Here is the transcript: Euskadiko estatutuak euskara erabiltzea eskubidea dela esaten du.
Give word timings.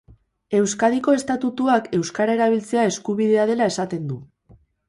Euskadiko 0.59 1.13
estatutuak 1.17 1.91
euskara 1.99 2.39
erabiltzea 2.39 2.89
eskubidea 2.95 3.47
dela 3.53 3.73
esaten 3.75 4.13
du. 4.15 4.19